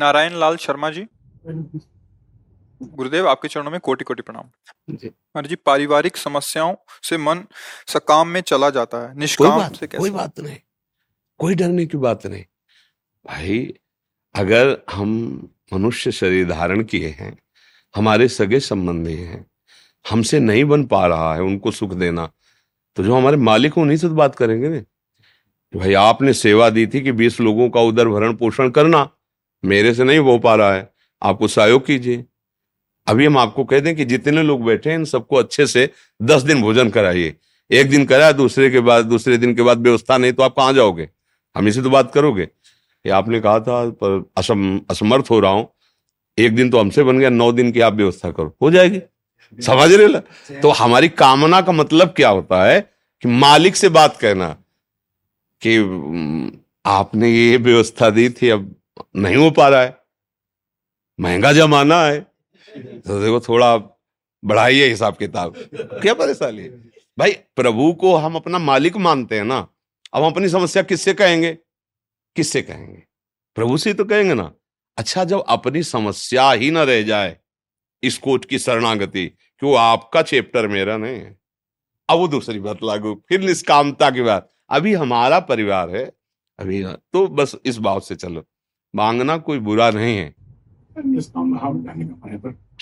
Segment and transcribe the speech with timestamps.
[0.00, 1.06] नारायण लाल शर्मा जी।
[2.80, 4.44] गुरुदेव आपके चरणों में कोटि कोटि प्रणाम
[4.90, 7.44] महाराज जी पारिवारिक समस्याओं से मन
[7.88, 9.98] सकाम में चला जाता है निष्काम कोई बात से कैसे?
[9.98, 10.56] कोई बात नहीं
[11.40, 12.44] कोई डरने की बात नहीं।
[13.24, 13.74] भाई
[14.34, 15.10] अगर हम
[15.72, 17.36] मनुष्य शरीर धारण किए हैं
[17.94, 19.44] हमारे सगे संबंधी हैं
[20.04, 22.28] हमसे नहीं बन पा रहा है उनको सुख देना
[22.96, 24.80] तो जो हमारे मालिक हैं, उन्हीं से तो बात करेंगे ना।
[25.72, 29.08] भाई आपने सेवा दी थी कि बीस लोगों का उदर भरण पोषण करना
[29.64, 32.24] मेरे से नहीं हो पा रहा है। आपको सहयोग कीजिए।
[33.06, 35.90] अभी हम आपको कह दें कि जितने लोग बैठे हैं इन सबको अच्छे से
[36.22, 37.36] दस दिन भोजन कराइए।
[37.70, 40.72] एक दिन कराया दूसरे के बाद दूसरे दिन के बाद व्यवस्था नहीं तो आप कहाँ
[40.72, 41.08] जाओगे?
[41.56, 42.42] हम इसी तो बात करोगे।
[43.06, 45.68] ये आपने कहा था पर असम असमर्थ हो रहा हूँ।
[46.38, 49.00] एक दिन तो हमसे बन गया नौ दिन की आप व्यवस्था करो। हो जाएगी।
[49.62, 50.18] समझ रहे ला?
[50.60, 52.80] तो हमारी कामना का मतलब क्या होता है
[53.22, 54.56] कि मालिक से बात कहना
[55.60, 56.52] कि "हम्म,
[56.86, 58.74] आपने ये व्यवस्था दी थी अब
[59.16, 59.98] नहीं हो पा रहा है।
[61.20, 62.20] महँगा जमाना है।
[62.78, 63.76] तो देखो, थोड़ा
[64.44, 66.68] बढ़ाइए हिसाब किताब। क्या परेशानी है?
[67.18, 69.68] भाई, प्रभु को हम अपना मालिक मानते हैं ना।
[70.14, 71.58] अब हम अपनी समस्या किससे कहेंगे?
[72.36, 73.02] किससे कहेंगे?
[73.54, 74.54] प्रभु से तो कहेंगे ना।
[74.98, 77.36] अच्छा जब अपनी समस्या ही ना रह जाए
[78.02, 81.40] इस कोट की शरणागति, कि वो आपका चैप्टर मेरा नहीं है।
[82.08, 86.12] अब वो दूसरी बात लागू, फिर निष्कामता की बात। अभी हमारा परिवार है।
[86.58, 88.49] अभी तो बस इस भाव से चलो।
[88.94, 90.34] मांगना कोई बुरा नहीं है।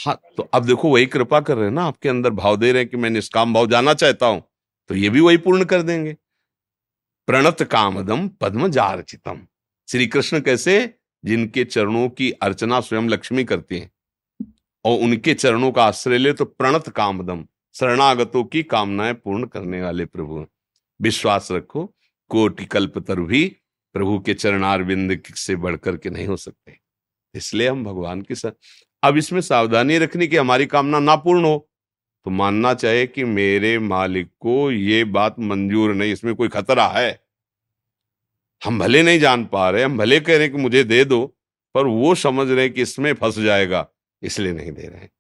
[0.06, 2.82] हाँ तो अब देखो वही कृपा कर रहे हैं ना आपके अंदर भाव दे रहे
[2.82, 4.42] हैं कि मैं निष्काम भाव जाना चाहता हूँ
[4.88, 6.16] तो ये भी वही पूर्ण कर देंगे।
[7.26, 9.40] प्रणत कामदम पद्म जारचितम।
[9.88, 10.94] श्री कृष्ण कैसे?
[11.24, 13.90] जिनके चरणों की अर्चना स्वयं लक्ष्मी करती है
[14.84, 17.44] और उनके चरणों का आश्रय ले तो प्रणत कामदम
[17.74, 20.46] शरणागतों की कामनाएँ पूर्ण करने वाले प्रभु
[21.00, 21.84] विश्वास रखो
[22.30, 23.56] कोटि कल्प तरु भी
[23.92, 26.78] प्रभु के चरणारविंद से बढ़कर के नहीं हो सकते।
[27.34, 28.52] इसलिए हम भगवान के साथ
[29.02, 31.68] अब इसमें सावधानी रखनी कि हमारी कामना ना पूर्ण हो।
[32.24, 37.20] तो मानना चाहिए कि मेरे मालिक को ये बात मंजूर नहीं इसमें कोई खतरा है।
[38.64, 41.36] हम भले नहीं जान पा रहे हम भले कह रहे हैं कि मुझे दे दो
[41.74, 43.88] पर वो समझ रहे हैं कि इसमें फंस जाएगा
[44.22, 45.10] इसलिए नहीं दे रहे हैं।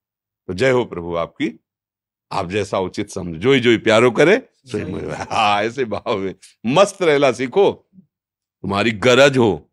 [0.48, 1.60] तो जय हो प्रभु आपकी।
[2.32, 4.42] आप जैसा उचित समझ जो ही जो ही प्यारो करे
[5.30, 6.34] हाँ। ऐसे भाव में
[6.66, 7.87] मस्त रहना सीखो।
[8.64, 9.70] तुम्हारी गरज हो,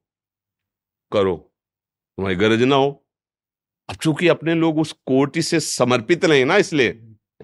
[1.12, 2.90] करो। तुम्हारी गरज ना हो।
[3.90, 6.90] अब चूँकि अपने लोग उस कोटि से समर्पित नहीं ना इसलिए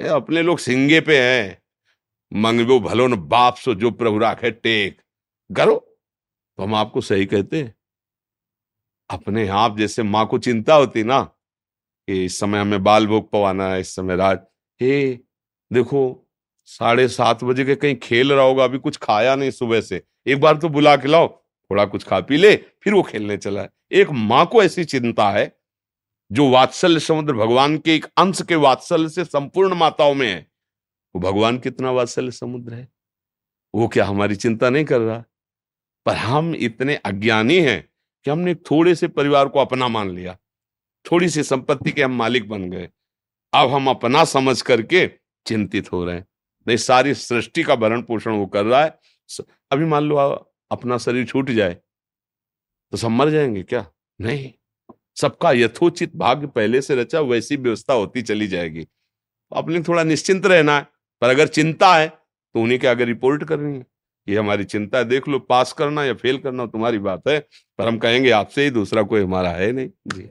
[0.09, 1.61] अपने लोग सिंगे पे हैं।
[2.31, 5.01] मंगबो भलो न बाप सो जो प्रभु राखे टेक।
[5.49, 5.75] करो
[6.59, 7.73] तो हम आपको सही कहते हैं।
[9.09, 13.67] अपने आप जैसे माँ को चिंता होती ना, कि इस समय हमें बाल भोग पवाना
[13.69, 14.49] है, इस समय रात।
[14.81, 15.13] हे,
[15.71, 16.27] देखो,
[16.67, 20.39] साढ़े सात बजे के कहीं खेल रहा होगा, अभी कुछ खाया नहीं सुबह से। एक
[20.41, 23.69] बार तो बुला के लाओ, थोड़ा कुछ खा पी ले, फिर वो खेलने चला है।
[23.91, 25.59] एक माँ को ऐसी चिंता है,
[26.31, 30.51] जो वात्सल्य समुद्र भगवान के एक अंश के वात्सल्य से संपूर्ण माताओं में है।
[31.15, 32.87] वो भगवान कितना वात्सल्य समुद्र है?
[33.75, 35.23] वो क्या हमारी चिंता नहीं कर रहा?
[36.05, 37.89] पर हम इतने अज्ञानी हैं
[38.23, 40.37] कि हमने थोड़े से परिवार को अपना मान लिया।
[41.11, 42.89] थोड़ी सी संपत्ति के हम मालिक बन गए।
[43.53, 45.11] अब हम अपना समझ करके
[45.45, 46.27] चिंतित हो रहे हैं।
[46.67, 48.99] नहीं, सारी सृष्टि का भरण पोषण वो कर रहा है।
[49.71, 50.15] अभी मान लो
[50.71, 51.73] अपना शरीर छूट जाए
[52.93, 53.85] तो सब मर जाएँगे क्या?
[54.19, 54.51] नहीं।
[55.15, 58.85] सबका यथोचित भाग्य पहले से रचा, वैसी व्यवस्था होती चली जाएगी।
[59.51, 60.87] अपने थोड़ा निश्चिंत रहना है,
[61.21, 63.85] पर अगर चिंता है तो उन्हीं के आगे रिपोर्ट करनी है।
[64.27, 67.39] ये हमारी चिंता है। देख लो पास करना या फेल करना तुम्हारी बात है,
[67.79, 70.29] पर हम कहेंगे, आपसे ही दूसरा कोई हमारा है नहीं। जी।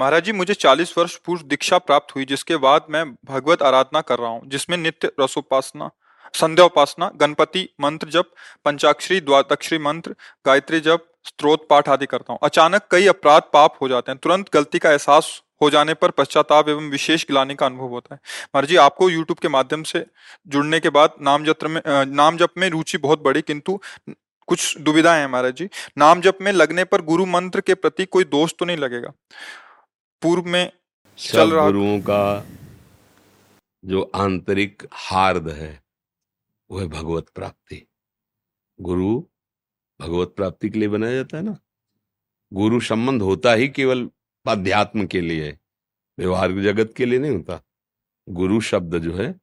[0.00, 4.18] महाराज जी, मुझे 40 वर्ष पूर्व दीक्षा प्राप्त हुई, जिसके बाद मैं भगवत आराधना कर
[4.18, 5.90] रहा हूँ, जिसमें नित्य रसोपासना
[6.34, 8.30] संध्या उपासना गणपति, मंत्र जप,
[8.64, 10.14] पंचाक्षरी, द्वादक्षरी मंत्र,
[10.46, 14.52] गायत्री जप, स्त्रोत पाठ आदि करता हूँ। अचानक कई अपराध पाप हो जाते हैं। तुरंत
[14.54, 18.20] गलती का एहसास हो जाने पर पश्चाताप एवं विशेष गिलानी का अनुभव होता है।
[18.54, 20.04] महाराज जी, आपको यूट्यूब के माध्यम से
[20.48, 23.78] जुड़ने के बाद नाम जत्र में नाम जप में रुचि बहुत बढ़ी किंतु
[24.48, 25.68] कुछ दुविधाएँ हैं महाराज जी।
[25.98, 29.12] नाम जप में लगने पर गुरु मंत्र के प्रति कोई दोष तो नहीं लगेगा।
[30.22, 30.70] पूर्व में
[31.18, 32.46] चल रहा गुरुओं का
[33.84, 35.68] जो आंतरिक हार्द है
[36.70, 37.86] वह भगवत प्राप्ति।
[38.80, 39.20] गुरु
[40.00, 41.58] भगवत प्राप्ति के लिए बनाया जाता है ना?
[42.52, 44.10] गुरु संबंध होता ही केवल
[44.46, 45.58] अध्यात्म के लिए,
[46.18, 47.62] व्यवहार जगत के लिए नहीं होता।
[48.28, 49.40] गुरु शब्द जो है,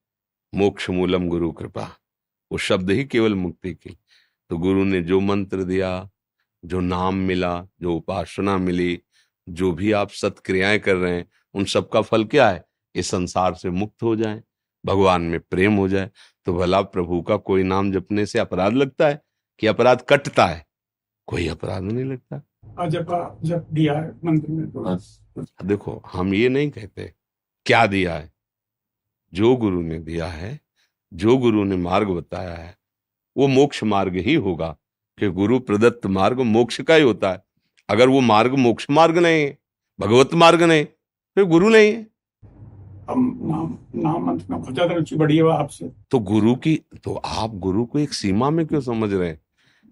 [0.56, 1.98] मोक्ष मूलम गुरु कृपा,
[2.52, 3.98] वो शब्द ही केवल मुक्ति की
[4.50, 6.10] तो गुरु ने जो मंत्र दिया,
[6.66, 9.02] जो नाम मिला, जो उपासना मिली,
[9.50, 12.66] जो भी आप सत्क्रियाएँ कर रहे हैं, उन सब का फल क्या है?
[12.96, 14.44] इस संसार से मुक्त हो जाए।
[14.86, 16.10] भगवान में प्रेम हो जाए
[16.46, 19.22] तो भला प्रभु का कोई नाम जपने से अपराध लगता है
[19.60, 20.66] कि अपराध कटता है?
[21.28, 25.00] कोई अपराध नहीं लगता। जब जब दिया है मंदिर में तो। हाँ।
[25.66, 27.14] देखो हम ये नहीं कहते
[27.66, 28.32] क्या दिया है?
[29.34, 30.60] जो गुरु ने दिया है
[31.14, 32.76] जो गुरु ने मार्ग बताया है
[33.38, 34.68] वो मोक्ष मार्ग ही होगा
[35.18, 37.44] कि गुरु प्रदत्त मार्ग मोक्ष का ही होता है।
[37.90, 39.58] अगर वो मार्ग मोक्ष मार्ग नहीं है
[40.00, 40.86] भगवत मार्ग नहीं
[41.36, 42.08] फिर गुरु नहीं है।
[44.94, 48.82] रुचि बढ़ी है आपसे। तो गुरु की तो आप गुरु को एक सीमा में क्यों
[48.82, 49.42] समझ रहे हैं?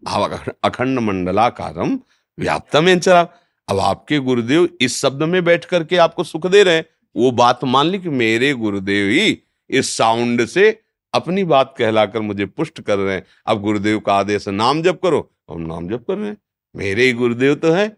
[0.07, 1.99] आप अखंड मंडलाकारम
[2.39, 3.21] व्याप्तम चला
[3.69, 6.85] अब आपके गुरुदेव इस शब्द में बैठ करके आपको सुख दे रहे हैं।
[7.15, 10.81] वो बात मान ली कि मेरे गुरुदेव ही इस साउंड से
[11.13, 15.31] अपनी बात कहलाकर मुझे पुष्ट कर रहे हैं। अब गुरुदेव का आदेश, नाम जप करो।
[15.51, 16.37] हम नाम जप कर रहे हैं।
[16.75, 17.97] मेरे ही गुरुदेव तो है।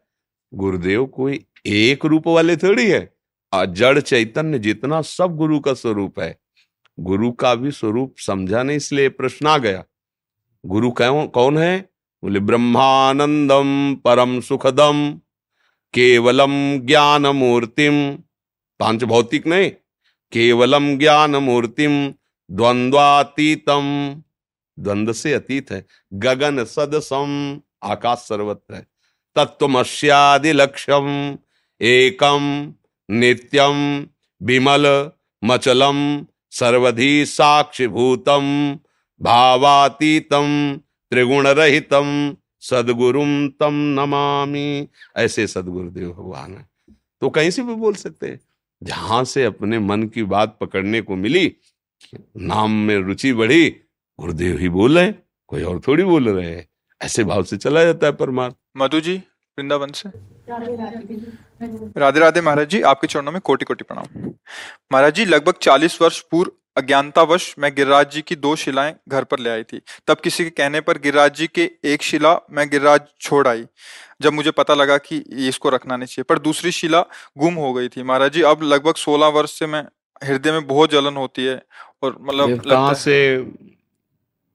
[0.54, 3.13] गुरुदेव कोई एक रूप वाले थोड़ी है।
[3.55, 6.39] जड़ चैतन्य जितना सब गुरु का स्वरूप है।
[7.00, 9.83] गुरु का भी स्वरूप समझा नहीं इसलिए प्रश्न आ गया।
[10.65, 11.89] गुरु कौन कौन है?
[12.23, 15.19] बोले, ब्रह्मानंदम परम सुखदम,
[15.94, 18.15] केवलम ज्ञान मूर्तिम
[18.79, 19.71] पाँच भौतिक नहीं,
[20.31, 22.13] केवलम ज्ञान मूर्तिम
[22.51, 24.15] द्वंद्वातीतम।
[24.79, 28.88] द्वंद्व से अतीत है। गगन सदसम, आकाश सर्वत्र है।
[29.35, 31.38] तत्वमस्यादि लक्ष्यम
[31.81, 32.73] एकम।
[33.09, 34.07] नित्यम
[34.41, 35.11] विमल
[35.44, 38.77] मचलम सर्वधि साक्षिभूतम
[39.21, 40.47] भावातीतम
[41.11, 46.67] त्रिगुण रहितम सदगुरुम तम नमामि। ऐसे सदगुरुदेव भगवान है।
[47.21, 48.39] तो कहीं से भी बोल सकते हैं,
[48.83, 51.56] जहाँ से अपने मन की बात पकड़ने को मिली,
[52.38, 53.69] नाम में रुचि बढ़ी,
[54.19, 55.13] गुरुदेव ही बोल रहे
[55.47, 56.67] कोई और थोड़ी बोल रहे हैं।
[57.01, 59.17] ऐसे भाव से चला जाता है परमार्थ। मधु जी
[59.57, 60.09] वृंदावन से?
[60.50, 64.30] राधे राधे महाराज जी आपके चरणों में कोटि कोटि प्रणाम।
[64.92, 69.40] महाराज जी लगभग चालीस वर्ष पूर्व अज्ञानतावश मैं गिरिराज जी की दो शिलाएँ घर पर
[69.40, 73.01] ले आई थी। तब किसी के कहने पर गिरिराज जी के एक शिला मैं गिरिराज
[73.22, 73.66] छोड़ आई
[74.22, 77.02] जब मुझे पता लगा कि इसको रखना नहीं चाहिए। पर दूसरी शिला
[77.38, 79.83] गुम हो गई थी। महाराज जी अब लगभग सोलह वर्ष से मैं
[80.23, 81.62] हृदय में बहुत जलन होती है
[82.04, 83.16] और मतलब कहाँ से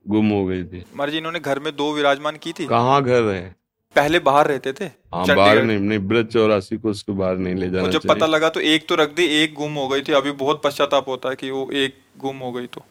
[0.06, 0.84] गुम हो गई थी?
[0.94, 3.57] महाराज जी इन्होंने घर में दो विराजमान की थी। कहाँ घर है?
[3.96, 4.84] पहले बाहर रहते थे?
[4.84, 8.48] हाँ बाहर नहीं नहीं ब्रज चौरासी को उसको बाहर नहीं ले जाना जब पता लगा
[8.48, 11.36] तो एक तो रख दी एक गुम हो गई थी। अभी बहुत पश्चाताप होता है
[11.36, 12.84] कि वो एक गुम हो गई तो।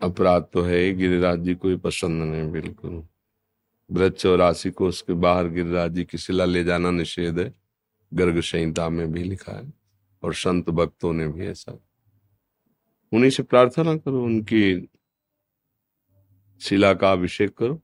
[0.00, 3.02] अपराध तो है गिरिराज जी को पसंद नहीं बिल्कुल।
[3.90, 7.52] ब्रज चौरासी को उसके बाहर गिरिराज जी की शिला ले जाना निषेध है।
[8.12, 9.72] गर्ग संहिता में भी लिखा है
[10.22, 11.78] और संत भक्तों ने भी ऐसा।
[13.12, 14.88] उन्हीं से प्रार्थना करो उनकी
[16.60, 17.80] शिला का अभिषेक करो।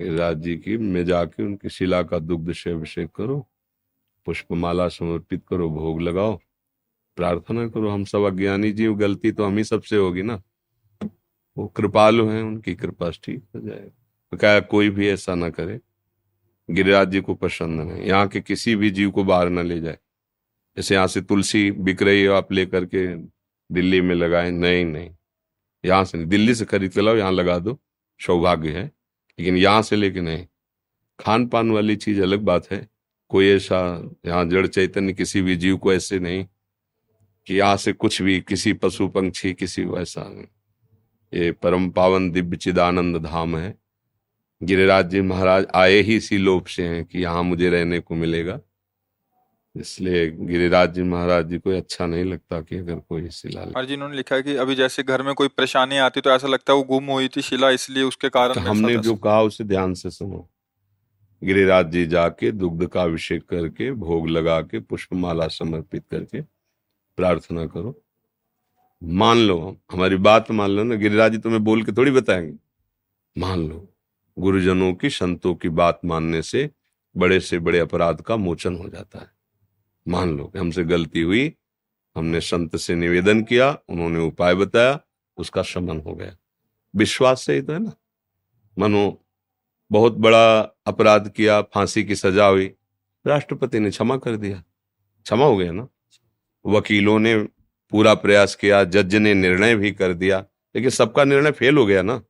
[0.00, 3.46] गिरिराज जी की, में जाके उनकी शिला का दुग्ध से अभिषेक करो,
[4.26, 6.38] पुष्पमाला समर्पित करो, भोग लगाओ,
[7.16, 10.40] प्रार्थना करो, हम सब अज्ञानी जीव, गलती तो हम ही सबसे होगी ना?
[11.56, 13.88] वो कृपालु हैं, उनकी कृपा ठीक हो जाएगा।
[14.32, 15.80] तो क्या कोई भी ऐसा ना करे,
[16.68, 19.98] गिरिराज जी को पसंद नहीं यहाँ के किसी भी जीव को बाहर ना ले जाए।
[20.76, 23.06] जैसे यहाँ से तुलसी बिक रही हो, आप लेकर के
[23.70, 25.10] दिल्ली में लगाए, नहीं नहीं,
[25.84, 27.78] यहाँ से नहीं, दिल्ली से खरीद के लाओ, यहाँ लगा दो,
[28.20, 28.90] सौभाग्य है।
[29.38, 30.46] लेकिन यहाँ से लेके नहीं।
[31.20, 32.88] खान पान वाली चीज़ अलग बात है।
[33.28, 36.46] कोई ऐसा, यहाँ जड़ चैतन्य किसी भी जीव को ऐसे नहीं
[37.46, 40.22] कि यहाँ से कुछ भी, किसी पशु पंक्षी किसी वैसा
[41.32, 43.74] ये परम पावन दिव्य चिदानंद धाम है।
[44.62, 48.60] गिरिराज जी महाराज आए ही इसी लोभ से हैं कि यहाँ मुझे रहने को मिलेगा।
[49.74, 53.94] इसलिए गिरिराज जी महाराज जी को अच्छा नहीं लगता कि अगर कोई शिला और जी
[53.94, 56.76] इन्होंने लिखा है कि अभी जैसे घर में कोई परेशानी आती तो ऐसा लगता है
[56.76, 60.10] वो गुम हुई थी शिला इसलिए उसके कारण तो हमने जो कहा उसे ध्यान से
[60.10, 60.48] सुनो।
[61.42, 66.40] गिरिराज जी जाके दुग्ध का अभिषेक करके भोग लगा के पुष्पमाला समर्पित करके
[67.18, 67.94] प्रार्थना करो।
[69.02, 72.54] मान लो हम हमारी बात मान लो ना गिरिराज जी तुम्हें बोल के थोड़ी बताएँगे।
[73.36, 73.88] मान लो
[74.36, 76.68] गुरुजनों की संतों की बात मानने से
[77.14, 79.37] बड़े से बड़े अपराध का मोचन हो जाता है।
[80.08, 81.54] मान लो कि हमसे गलती हुई,
[82.16, 85.00] हमने संत से निवेदन किया, उन्होंने उपाय बताया,
[85.36, 86.36] उसका शमन हो गया।
[86.96, 87.92] विश्वास से ही तो है ना?
[88.78, 89.24] मनो,
[89.92, 92.74] बहुत बड़ा अपराध किया, फांसी की सजा हुई।
[93.26, 94.64] राष्ट्रपति ने क्षमा कर दिया।
[95.22, 95.88] क्षमा हो गया ना?
[96.66, 97.42] वकीलों ने
[97.90, 100.44] पूरा प्रयास किया, जज ने निर्णय भी कर दिया,
[100.76, 102.22] लेकिन सबका निर्णय फेल हो गया ना?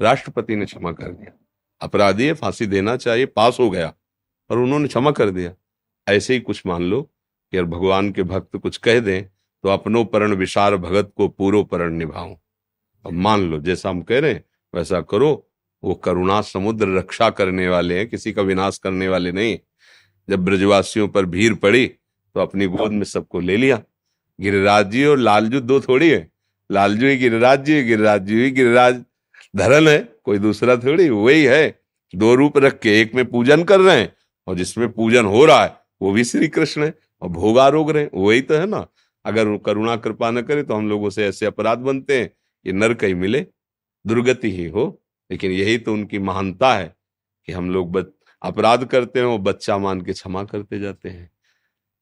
[0.00, 1.38] राष्ट्रपति ने क्षमा कर दिया।
[1.80, 3.94] अपराधी है, फांसी देना चाहिए, पास हो गया
[4.50, 5.54] और उन्होंने क्षमा कर दिया।
[6.06, 10.04] ऐसे ही कुछ मान लो कि अगर भगवान के भक्त कुछ कह दें तो अपनो
[10.04, 12.36] परण विशार भगत को पूरो परण निभाओ
[13.04, 15.46] अब मान लो, जैसा हम कह रहे हैं, वैसा करो।
[15.82, 19.58] वो करुणा समुद्र रक्षा करने वाले हैं, किसी का विनाश करने वाले नहीं।
[20.28, 23.80] जब ब्रजवासियों पर भीड़ पड़ी तो अपनी गोद में सबको ले लिया।
[24.38, 26.30] गिरिराज जी और लालजू दो थोड़ी है।
[26.70, 29.02] लालजू ही गिरिराज जी गिरिराज जी ही गिरिराज।
[29.54, 31.80] धरन है, कोई दूसरा थोड़ी, वही है।
[32.14, 34.12] दो रूप रख के एक में पूजन कर रहे हैं,
[34.48, 38.08] और जिसमें पूजन हो रहा है वो भी श्री कृष्ण है, और भोग आरोग रहे
[38.14, 38.86] वही तो है ना।
[39.24, 42.30] अगर करुणा कृपा न करे तो हम लोगों से ऐसे अपराध बनते हैं,
[42.66, 43.46] ये नरक ही मिले,
[44.04, 46.94] दुर्गति ही हो। लेकिन यही तो उनकी महानता है
[47.48, 47.98] कि हम लोग
[48.42, 51.30] अपराध करते हैं, वो बच्चा मान के क्षमा करते जाते हैं।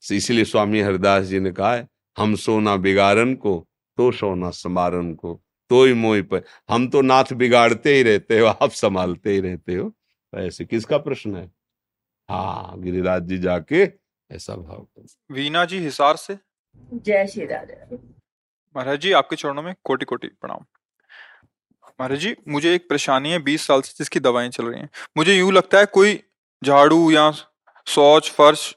[0.02, 1.87] इसीलिए स्वामी हरिदास जी ने कहा है,
[2.17, 3.67] हम सोना बिगाड़न को
[3.99, 5.40] तो सोना समारन को
[5.71, 9.75] तो ही मोई पर, हम तो नाथ बिगाड़ते ही रहते हो, आप संभालते ही रहते
[9.75, 11.50] हो। तो ऐसे किसका प्रश्न है?
[12.28, 13.82] हाँ गिरिराज जी जाके
[14.30, 16.37] ऐसा भाव करो वीना जी हिसार से?
[16.94, 17.97] जय श्री राधे।
[18.76, 20.64] महाराज जी आपके चरणों में कोटि कोटि प्रणाम।
[22.00, 25.35] महाराज जी मुझे एक परेशानी है बीस साल से जिसकी दवाएँ चल रही हैं। मुझे
[25.35, 26.20] यूँ लगता है कोई
[26.62, 27.30] झाड़ू या
[27.87, 28.75] शौच फर्श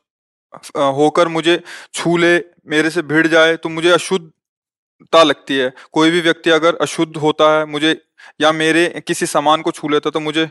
[0.75, 1.62] होकर मुझे
[1.93, 6.75] छू ले मेरे से भिड़ जाए तो मुझे अशुद्धता लगती है। कोई भी व्यक्ति अगर
[6.81, 7.96] अशुद्ध होता है मुझे
[8.41, 10.50] या मेरे किसी सामान को छू लेता तो मुझे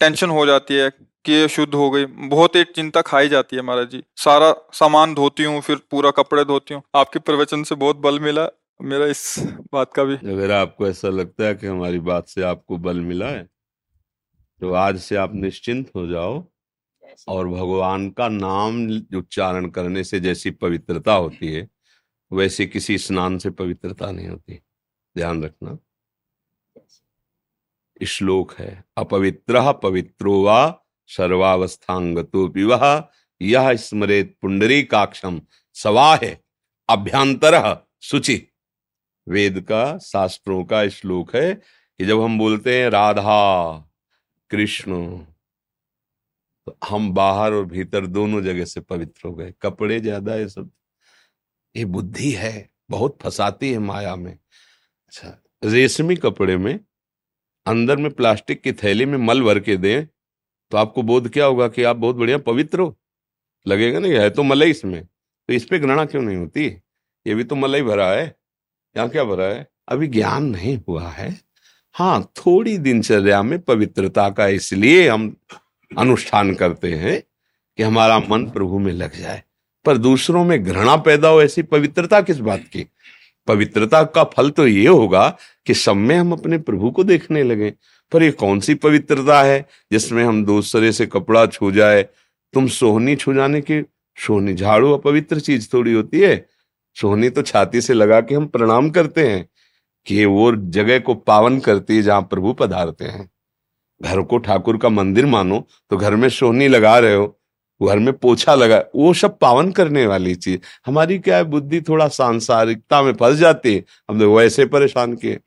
[0.00, 0.90] टेंशन हो जाती है
[1.24, 5.14] कि ये शुद्ध हो गई। बहुत एक चिंता खाई जाती है महाराज जी। सारा सामान
[5.14, 8.48] धोती हूँ, फिर पूरा कपड़े धोती हूँ। आपके प्रवचन से बहुत बल मिला।
[8.80, 9.34] मेरा इस
[9.72, 13.28] बात का भी अगर आपको ऐसा लगता है कि हमारी बात से आपको बल मिला
[13.28, 13.42] है
[14.62, 16.42] तो आज से आप निश्चिंत हो जाओ
[17.28, 21.68] और भगवान का नाम उच्चारण करने से जैसी पवित्रता होती है,
[22.30, 24.60] वैसे किसी स्नान से पवित्रता नहीं होती।
[25.16, 25.76] ध्यान रखना।
[28.04, 32.84] श्लोक है। अपवित्र पवित्रो वा सर्वावस्थांगतो विवाह
[33.40, 35.40] यह स्मरेत पुंडरी काक्षम
[35.74, 36.26] सवाह।
[36.88, 38.48] अभ्यंतर शुचि।
[39.28, 43.78] वेद का शास्त्रों का श्लोक है। कि जब हम बोलते हैं, राधा,
[44.50, 45.18] कृष्ण
[46.66, 50.70] तो हम बाहर और भीतर दोनों जगह से पवित्र हो गए। कपड़े ज़्यादा है सब।
[51.76, 56.80] ये बुद्धि है। बहुत फंसाती है माया में। अच्छा रेशमी कपड़े में
[57.66, 60.06] अंदर में प्लास्टिक की थैली में मल भर के दें
[60.70, 62.96] तो आपको बोध क्या होगा कि आप बहुत बढ़िया पवित्र हो।
[63.66, 66.66] लगेगा ना है तो मलाई इसमें। तो इस पे घृणा क्यों नहीं होती?
[67.26, 68.36] ये भी तो मलाई भरा है।
[68.96, 69.66] यहाँ क्या भरा है?
[69.88, 71.40] अभी ज्ञान नहीं हुआ है।
[71.94, 75.36] हाँ थोड़ी दिनचर्या में पवित्रता का इसलिए हम
[75.98, 77.20] अनुष्ठान करते हैं
[77.76, 79.42] कि हमारा मन प्रभु में लग जाए।
[79.84, 82.86] पर दूसरों में घृणा पैदा हो ऐसी पवित्रता किस बात की?
[83.46, 85.28] पवित्रता का फल तो ये होगा
[85.66, 87.72] कि सब में हम अपने प्रभु को देखने लगे।
[88.12, 92.02] पर ये कौन सी पवित्रता है जिसमें हम दूसरे से कपड़ा छू जाए?
[92.54, 93.82] तुम सोहनी छू जाने की,
[94.16, 96.46] सोहनी झाड़ू अपवित्र चीज़ थोड़ी होती है।
[96.96, 99.48] सोहनी तो छाती से लगा के हम प्रणाम करते हैं
[100.06, 103.30] कि वो जगह को पावन करती है जहाँ प्रभु पधारते हैं।
[104.02, 107.38] घर को ठाकुर का मंदिर मानो तो घर में सोहनी लगा रहे हो।
[107.80, 112.08] घर में पोछा लगा, वो सब पावन करने वाली चीज़। हमारी क्या है, बुद्धि थोड़ा
[112.08, 115.40] सांसारिकता में फंस जाती है। हम लोग वैसे परेशान किए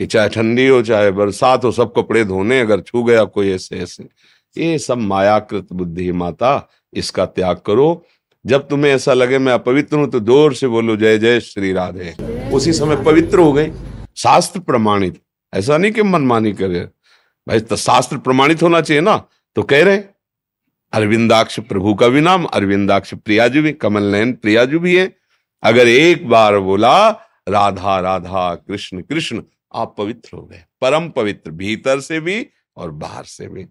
[0.00, 3.78] कि चाहे ठंडी हो, चाहे बरसात हो, सब कपड़े धोने, अगर छू गया कोई ऐसे
[3.78, 4.08] ऐसे।
[4.56, 8.04] ये सब मायाकृत बुद्धि माता, इसका त्याग करो।
[8.46, 12.14] जब तुम्हें ऐसा लगे, मैं अपवित्र हूँ तो ज़ोर से बोलो, जय जय श्री राधे।
[12.52, 13.72] उसी समय पवित्र हो गए
[14.16, 15.20] शास्त्र प्रमाणित।
[15.52, 16.80] ऐसा नहीं कि मनमानी करे।
[17.46, 19.16] भाई तो शास्त्र प्रमाणित होना चाहिए ना?
[19.56, 19.96] तो कह रहे
[20.92, 25.16] अरविंदाक्ष प्रभु का भी नाम, अरविंदाक्ष प्रियाजू भी कमल नयन प्रियाजू भी है।
[25.62, 27.08] अगर एक बार बोला,
[27.48, 29.42] राधा राधा, कृष्ण कृष्ण,
[29.74, 32.46] आप पवित्र हो गए। परम पवित्र, भीतर से भी
[32.76, 33.66] और बाहर से भी।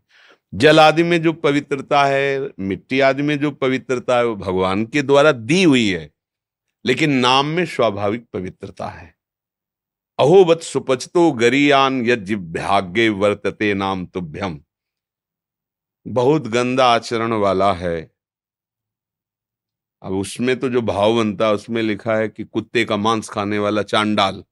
[0.54, 5.02] जल आदि में जो पवित्रता है, मिट्टी आदि में जो पवित्रता है, वो भगवान के
[5.02, 6.12] द्वारा दी हुई है।
[6.86, 9.16] लेकिन नाम में स्वाभाविक पवित्रता है।
[10.20, 14.60] अहोबत सुपचतो गरियान यज्ञ वर्तते नाम तुभ्यम।
[16.08, 18.12] बहुत गंदा आचरण वाला है।
[20.02, 23.60] अब उसमें तो जो भाव बनता है, उसमें लिखा है कि कुत्ते का मांस खाने
[23.60, 24.44] वाला चांडाल।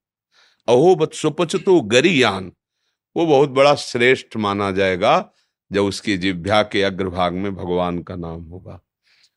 [0.68, 2.52] अहोबत सुपचतो गरियान।
[3.16, 5.32] वो बहुत बड़ा श्रेष्ठ माना जाएगा
[5.72, 8.80] जब उसकी जिभ्या के अग्रभाग में भगवान का नाम होगा।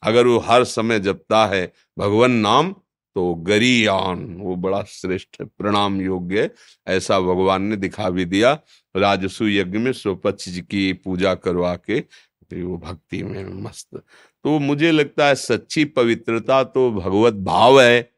[0.02, 2.74] अगर वो हर समय जपता है, भगवान नाम
[3.14, 6.50] तो गरी गरीयान, वो बड़ा श्रेष्ठ प्रणाम योग्य
[6.86, 8.52] ऐसा भगवान ने दिखा भी दिया।
[8.96, 13.96] राजसु यज्ञ में स्वपक्ष जी की पूजा करवा के तो वो भक्ति में मस्त।
[14.44, 18.12] तो मुझे लगता है सच्ची पवित्रता तो भगवत भाव है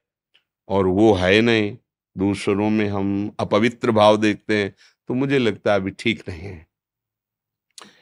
[0.68, 1.76] और वो है नहीं।
[2.18, 4.74] दूसरों में हम अपवित्र भाव देखते हैं
[5.08, 6.66] तो मुझे लगता है अभी ठीक नहीं है।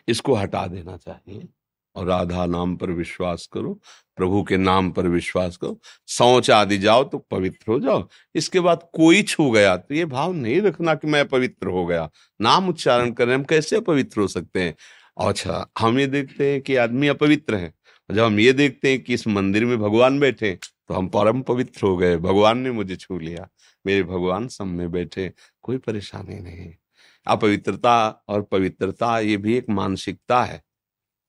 [0.09, 1.49] इसको हटा देना चाहिए।
[1.97, 3.73] और राधा नाम पर विश्वास करो,
[4.17, 8.89] प्रभु के नाम पर विश्वास करो। सोच आदि जाओ तो पवित्र हो जाओ। इसके बाद
[8.95, 12.09] कोई छू गया तो ये भाव नहीं रखना कि मैं पवित्र हो गया।
[12.41, 14.75] नाम उच्चारण कर रहे हम कैसे पवित्र हो सकते हैं?
[15.17, 17.73] अच्छा हम ये देखते हैं कि आदमी अपवित्र है।
[18.11, 20.59] जब हम ये देखते हैं कि इस मंदिर में भगवान बैठे
[20.89, 23.49] तो हम परम पवित्र हो गए। भगवान ने मुझे छू लिया।
[23.85, 25.33] मेरे भगवान सब में बैठे
[25.63, 26.73] कोई परेशानी नहीं
[27.27, 30.63] अपवित्रता और पवित्रता, ये भी एक मानसिकता है।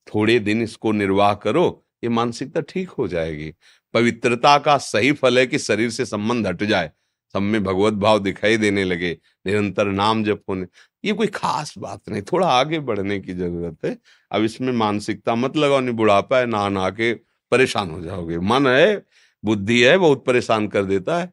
[0.08, 3.54] थोड़े दिन इसको निर्वाह करो ये मानसिकता ठीक हो जाएगी।
[3.94, 6.92] पवित्रता का सही फल है कि शरीर से संबंध हट जाए।
[7.36, 9.18] सब में भगवत भाव दिखाई देने लगे
[9.48, 10.66] निरंतर नाम जप होने।
[11.06, 13.98] ये कोई खास बात नहीं थोड़ा आगे बढ़ने की ज़रूरत है।
[14.32, 17.14] अब इसमें मानसिकता मत लगाओ नहीं बुढ़ापा है ना नहा के
[17.52, 19.06] परेशान हो जाओगे। मन है
[19.44, 21.32] बुद्धि है बहुत परेशान कर देता है।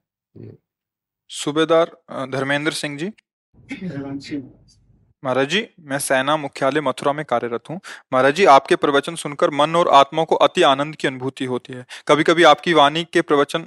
[1.31, 1.97] सूबेदार
[2.31, 3.13] धर्मेंद्र सिंह जी।
[5.25, 7.79] महाराज जी, मैं सेना मुख्यालय मथुरा में कार्यरत हूँ।
[8.13, 11.85] महाराज जी, आपके प्रवचन सुनकर मन और आत्मा को अति आनंद की अनुभूति होती है।
[12.09, 13.67] कभी कभी आपकी वाणी के प्रवचन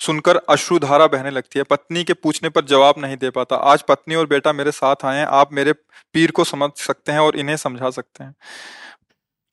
[0.00, 4.14] सुनकर अश्रुधारा बहने लगती है। पत्नी के पूछने पर जवाब नहीं दे पाता। आज पत्नी
[4.14, 5.72] और बेटा मेरे साथ आए हैं। आप मेरे
[6.14, 8.34] पीर को समझ सकते हैं और इन्हें समझा सकते हैं।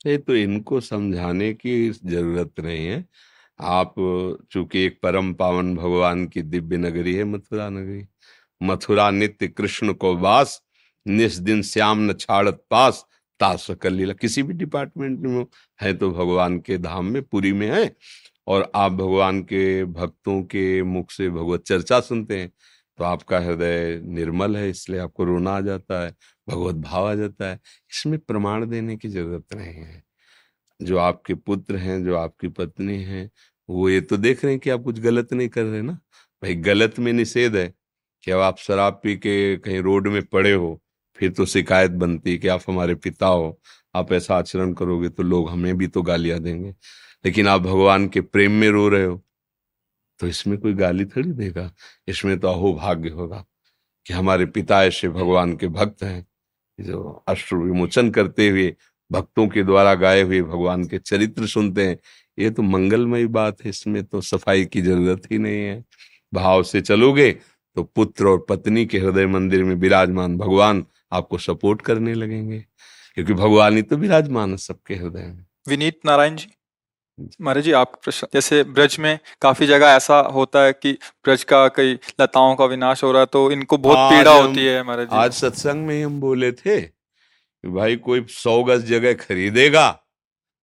[0.06, 3.04] ये तो इनको समझाने की ज़रूरत नहीं है।
[3.60, 3.94] आप
[4.52, 8.06] चूँकि एक परम पावन भगवान की दिव्य नगरी है मथुरा नगरी,
[8.62, 10.62] मथुरा नित्य कृष्ण को वास
[11.06, 13.06] निस दिन श्याम न छाड़त पास,
[13.40, 15.46] तास कर लीला। किसी भी डिपार्टमेंट में
[15.80, 17.96] है तो भगवान के धाम में पूरी में है
[18.48, 22.52] और आप भगवान के भक्तों के मुख से भगवत चर्चा सुनते हैं
[23.00, 26.14] तो आपका हृदय निर्मल है, इसलिए आपको रोना आ जाता है,
[26.48, 27.60] भगवत भाव आ जाता है।
[27.92, 30.04] इसमें प्रमाण देने की ज़रूरत नहीं है।
[30.80, 33.30] जो आपके पुत्र हैं, जो आपकी पत्नी हैं,
[33.70, 35.94] वो ये तो देख रहे हैं कि आप कुछ गलत नहीं कर रहे ना?
[36.44, 37.68] भाई गलत में निषेध है
[38.24, 40.80] कि अब आप शराब पी के कहीं रोड में पड़े हो
[41.18, 43.60] फिर तो शिकायत बनती कि आप हमारे पिता हो,
[43.96, 46.74] आप ऐसा आचरण करोगे तो लोग हमें भी तो गालियाँ देंगे।
[47.26, 49.22] लेकिन आप भगवान के प्रेम में रो रहे हो
[50.20, 51.72] तो इसमें कोई गाली थोड़ी देगा?
[52.08, 53.44] इसमें तो अहो भाग्य होगा
[54.06, 56.26] कि हमारे पिता ऐसे भगवान के भक्त हैं,
[56.80, 58.76] जो अश्रु विमोचन करते हुए,
[59.12, 61.98] भक्तों के द्वारा गाए हुए भगवान के चरित्र सुनते हैं।
[62.38, 65.84] ये तो मंगलमयी बात है, इसमें तो सफ़ाई की ज़रूरत ही नहीं है।
[66.34, 67.32] भाव से चलोगे
[67.78, 72.60] तो पुत्र और पत्नी के हृदय मंदिर में विराजमान भगवान आपको सपोर्ट करने लगेंगे
[73.18, 76.48] क्योंकि भगवान ही तो विराजमान है सबके हृदय में। विनीत नारायण जी
[77.42, 80.92] महाराज जी आप प्रश्न जैसे ब्रज में काफ़ी जगह ऐसा होता है कि
[81.26, 84.84] ब्रज का कई लताओं का विनाश हो रहा है तो इनको बहुत पीड़ा होती है
[84.84, 89.90] महाराज आज सत्संग में हम बोले थे कि भाई कोई सौ गज जगह खरीदेगा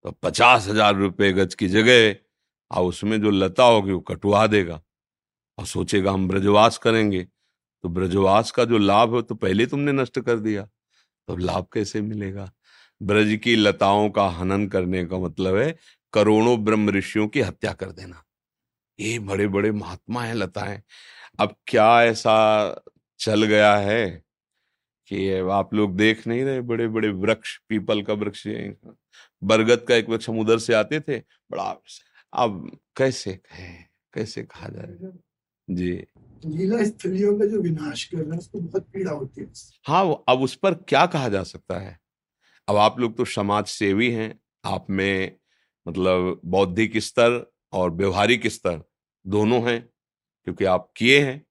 [0.04, 2.14] तो पचास हज़ार रुपये गज की जगह
[2.70, 4.80] और उसमें जो लता होगी वो कटवा देगा।
[5.58, 7.26] और सोचेगा हम ब्रजवास करेंगे।
[7.84, 10.62] तो ब्रजवास का जो लाभ है तो पहले तुमने नष्ट कर दिया।
[11.28, 12.50] तो लाभ कैसे मिलेगा?
[13.00, 15.76] ब्रज की लताओं का हनन करने का मतलब है
[16.12, 18.22] करोड़ों ब्रह्म ऋषियों की हत्या कर देना।
[18.98, 20.82] ये बड़े बड़े महात्मा हैं लताएँ।
[21.40, 22.34] अब क्या ऐसा
[23.20, 24.06] चल गया है
[25.08, 26.60] कि आप लोग देख नहीं रहे?
[26.60, 28.46] बड़े बड़े वृक्ष, पीपल का वृक्ष
[29.42, 31.18] बरगद का एक वृक्ष हम उधर से आते थे।
[31.50, 31.76] बड़ा
[32.32, 33.84] अब कैसे कहें?
[34.14, 35.12] कैसे कहा जाए?
[35.68, 36.04] जी।
[36.46, 39.48] लीला स्थलियों का जो विनाश कर रहा है, उसको बहुत पीड़ा होती है।
[39.86, 41.98] हाँ अब उस पर क्या कहा जा सकता है?
[42.68, 45.36] अब आप लोग तो समाज सेवी हैं, आप में
[45.86, 48.82] मतलब बौद्धिक स्तर और व्यवहारिक स्तर
[49.26, 49.80] दोनों हैं,
[50.44, 51.44] क्योंकि आप किए हैं।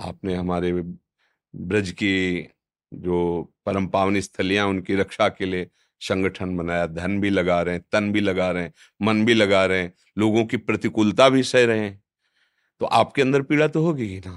[0.00, 0.72] आपने हमारे
[1.54, 2.48] ब्रज की
[2.94, 5.70] जो परम पावन स्थलियाँ, उनकी रक्षा के लिए
[6.00, 8.72] संगठन बनाया, धन भी लगा रहे हैं, तन भी लगा रहे हैं,
[9.02, 12.02] मन भी लगा रहे हैं, लोगों की प्रतिकूलता भी सह रहे हैं।
[12.82, 14.30] तो आपके अंदर पीड़ा तो होगी ही ना।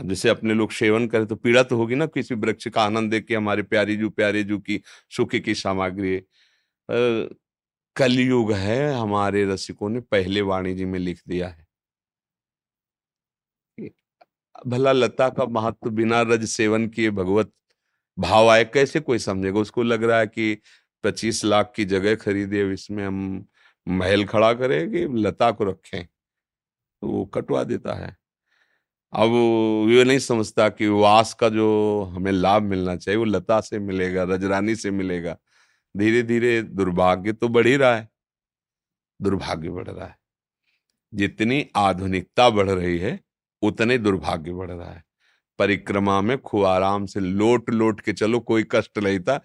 [0.00, 3.10] अब जैसे अपने लोग सेवन करें तो पीड़ा तो होगी ना किसी वृक्ष का आनंद
[3.10, 6.16] देख के हमारे प्यारे जू प्यारे जू की, सुख की सामग्री।
[7.96, 11.66] कलयुग है, हमारे रसिकों ने पहले वाणी जी में लिख दिया है।
[14.66, 17.52] भला लता का महत्व बिना रज सेवन किए भगवत
[18.18, 19.60] भाव आए कैसे कोई समझेगा?
[19.60, 20.58] उसको लग रहा है कि
[21.04, 23.46] पच्चीस लाख की जगह खरीदे, इसमें हम
[23.86, 26.06] महल खड़ा करें कि लता को रखें।
[27.02, 28.16] तो वो कटवा देता है।
[29.12, 29.30] अब
[29.90, 34.22] ये नहीं समझता कि वास का जो हमें लाभ मिलना चाहिए, वो लता से मिलेगा,
[34.22, 35.36] रजरानी से मिलेगा।
[35.96, 38.08] धीरे धीरे दुर्भाग्य तो बढ़ ही रहा है।
[39.22, 40.16] दुर्भाग्य बढ़ रहा है।
[41.14, 43.20] जितनी आधुनिकता बढ़ रही है,
[43.62, 45.04] उतने दुर्भाग्य बढ़ रहा है।
[45.58, 49.44] परिक्रमा में खूब आराम से लोट लोट के चलो, कोई कष्ट नहीं था।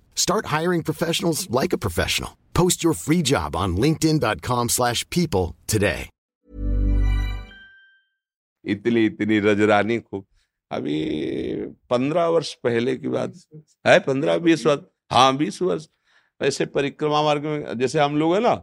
[0.15, 2.37] Start hiring professionals like a professional.
[2.53, 6.09] Post your free job on linkedin.com slash people today.
[8.65, 10.25] इतनी इतनी रजरानी खूब।
[10.71, 10.97] अभी
[11.89, 13.33] पंद्रह वर्ष पहले की बात
[13.87, 15.87] है, पंद्रह, बीस वर्ष। हाँ बीस वर्ष।
[16.41, 18.53] ऐसे परिक्रमा मार्ग में, जैसे हम लोग है ना,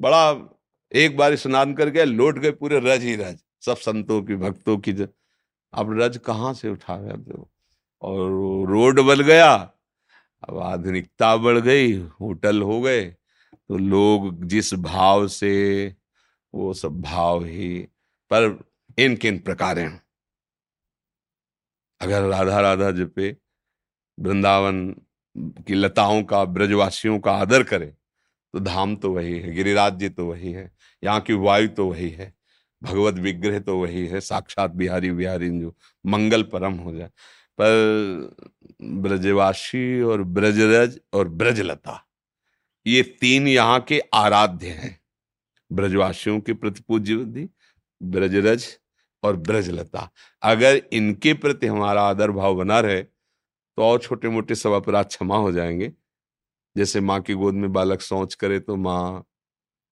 [0.00, 0.52] बड़ा
[0.92, 4.92] एक बार स्नान करके लौट गए पूरे रज ही रज। सब संतों की, भक्तों की
[4.92, 7.44] अब रज कहाँ से उठा गया
[8.02, 8.30] और
[8.70, 9.72] रोड बन गया
[10.48, 15.94] अब आधुनिकता बढ़ गई, होटल हो गए तो लोग जिस भाव से,
[16.54, 17.78] वो सब भाव ही,
[18.30, 18.58] पर
[18.98, 19.78] इन किन प्रकार
[22.00, 23.36] अगर राधा राधा जपे
[24.18, 24.88] वृंदावन
[25.66, 27.86] की लताओं का, ब्रजवासियों का आदर करे
[28.54, 30.70] तो धाम तो वही है, गिरिराज जी तो वही है,
[31.02, 32.32] यहाँ की वायु तो वही है,
[32.82, 37.10] भगवत विग्रह तो वही है, साक्षात बिहारी बिहारी जो मंगल परम हो जाए।
[37.58, 38.36] पर
[38.80, 42.02] ब्रजवासी और ब्रजरज और ब्रजलता,
[42.86, 44.98] ये तीन यहाँ के आराध्य हैं।
[45.70, 47.48] ब्रजवासियों के प्रति पूज्य बुद्धि,
[48.00, 48.66] ब्रजरज
[49.22, 50.08] और ब्रजलता।
[50.42, 55.36] अगर इनके प्रति हमारा आदर भाव बना रहे तो और छोटे मोटे सब अपराध क्षमा
[55.36, 55.92] हो जाएँगे।
[56.76, 59.24] जैसे माँ की गोद में बालक सोच करे तो माँ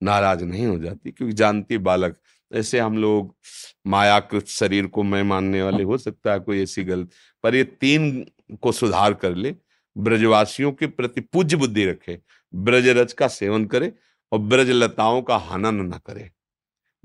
[0.00, 2.16] नाराज़ नहीं हो जाती, क्योंकि जानती बालक
[2.54, 3.34] ऐसे हम लोग
[3.86, 7.10] मायाकृत शरीर को मैं मानने वाले हो सकता है कोई ऐसी गलत।
[7.42, 8.26] पर ये तीन
[8.62, 9.54] को सुधार कर ले,
[9.96, 12.18] ब्रजवासियों के प्रति पूज्य बुद्धि रखे,
[12.54, 13.92] ब्रजरज का सेवन करे
[14.32, 16.30] और ब्रज लताओं का हनन न करे।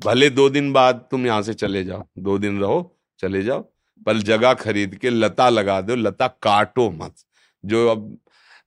[0.06, 3.62] भले दो दिन बाद तुम यहाँ से चले जाओ, दो दिन रहो, चले जाओ,
[4.06, 7.16] पर जगह खरीद के लता लगा दो, लता काटो मत।
[7.66, 8.18] जो अब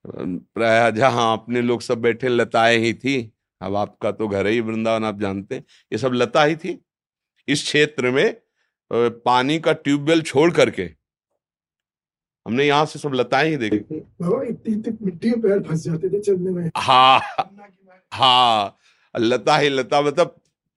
[0.07, 3.32] प्राय जहाँ अपने लोग सब बैठे, लताएँ ही थी।
[3.63, 6.79] अब आपका तो घर ही वृंदावन आप जानते हैं। ये सब लता ही थी।
[7.49, 8.37] इस क्षेत्र में
[9.27, 10.83] पानी का ट्यूबवेल छोड़ करके
[12.47, 13.95] हमने यहाँ से सब लताएँ ही देखी।
[15.05, 17.21] मिट्टी में पैर फंस जाते थे चलने में। हाँ।
[18.13, 18.79] हाँ
[19.15, 20.35] लता ही लता मतलब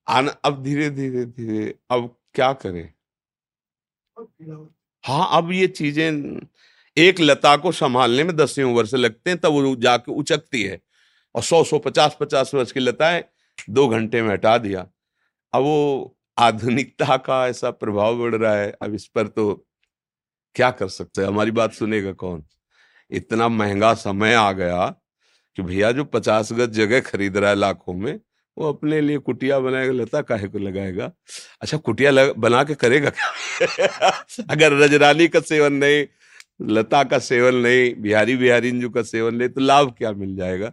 [0.08, 2.94] आन अब धीरे धीरे धीरे अब क्या करें?
[5.04, 6.40] हाँ अब ये चीज़ें
[6.98, 10.80] एक लता को संभालने में दसियों वर्ष लगते हैं तब वो जाके उचकती है।
[11.36, 13.24] और सौ सौ पचास पचास वर्ष की लताएँ
[13.70, 14.88] दो घंटे में हटा दिया।
[15.54, 19.68] अब वो आधुनिकता का ऐसा प्रभाव बढ़ रहा है अब इस पर तो
[20.56, 21.28] क्या कर सकते हैं?
[21.28, 22.44] हमारी बात सुनेगा कौन?
[23.12, 24.86] इतना महँगा समय आ गया
[25.56, 28.20] कि भैया जो पचास गज जगह खरीद रहा है लाखों में
[28.58, 31.12] वो अपने लिए कुटिया बनाएगा लता काहे को लगाएगा?
[31.62, 34.10] अच्छा कुटिया लग, बना के करेगा क्या
[34.50, 36.06] अगर रजरानी का सेवन नहीं
[36.62, 40.72] लता का सेवन नहीं बिहारी बिहारी का सेवन नहीं तो लाभ क्या मिल जाएगा?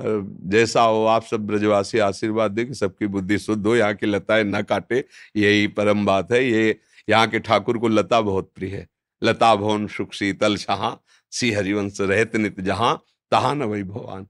[0.00, 4.44] जैसा हो आप सब ब्रजवासी आशीर्वाद दे कि सबकी बुद्धि शुद्ध हो यहाँ की लताएँ
[4.44, 5.04] न काटे
[5.36, 8.88] यही परम बात है। ये यहाँ के ठाकुर को लता बहुत प्रिय है।
[9.22, 10.96] लता भवन सुख शीतल शाह
[11.30, 14.26] सी हरिवंश रहत नित जहाँ तहा न वही भगवान।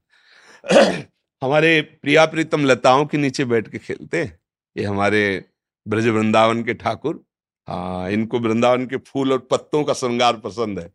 [1.43, 4.39] हमारे प्रिया प्रीतम लताओं के नीचे बैठ के खेलते हैं।
[4.77, 5.45] ये हमारे
[5.87, 7.23] ब्रज वृंदावन के ठाकुर।
[7.67, 10.85] हाँ इनको वृंदावन के फूल और पत्तों का श्रृंगार पसंद है।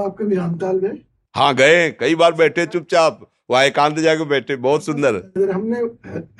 [0.00, 0.98] आप कभी रामताल गए?
[1.34, 5.14] हाँ गए। कई बार बैठे चुपचाप। वहाँ एकांत जाके बैठे बहुत सुंदर।
[5.52, 5.78] हमने